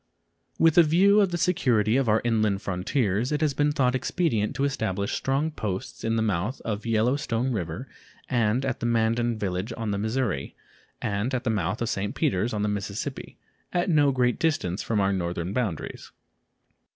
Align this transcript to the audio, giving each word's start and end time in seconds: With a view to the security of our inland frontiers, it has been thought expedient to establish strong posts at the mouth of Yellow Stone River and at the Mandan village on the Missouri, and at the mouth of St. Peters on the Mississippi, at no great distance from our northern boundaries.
With 0.57 0.79
a 0.79 0.81
view 0.81 1.19
to 1.19 1.27
the 1.27 1.37
security 1.37 1.95
of 1.95 2.09
our 2.09 2.21
inland 2.25 2.63
frontiers, 2.63 3.31
it 3.31 3.41
has 3.41 3.53
been 3.53 3.71
thought 3.71 3.93
expedient 3.93 4.55
to 4.55 4.63
establish 4.63 5.13
strong 5.13 5.51
posts 5.51 6.03
at 6.03 6.15
the 6.15 6.23
mouth 6.23 6.59
of 6.61 6.87
Yellow 6.87 7.15
Stone 7.17 7.51
River 7.51 7.87
and 8.27 8.65
at 8.65 8.79
the 8.79 8.87
Mandan 8.87 9.37
village 9.37 9.71
on 9.77 9.91
the 9.91 9.99
Missouri, 9.99 10.55
and 11.03 11.35
at 11.35 11.43
the 11.43 11.51
mouth 11.51 11.83
of 11.83 11.89
St. 11.89 12.15
Peters 12.15 12.51
on 12.51 12.63
the 12.63 12.67
Mississippi, 12.67 13.37
at 13.71 13.91
no 13.91 14.11
great 14.11 14.39
distance 14.39 14.81
from 14.81 14.99
our 14.99 15.13
northern 15.13 15.53
boundaries. 15.53 16.11